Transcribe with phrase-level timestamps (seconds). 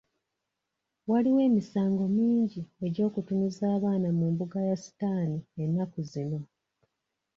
[1.09, 6.39] Waliwo emisango mingi egy'okutunuza abaana mu mbuga ya sitaani ennaku zino.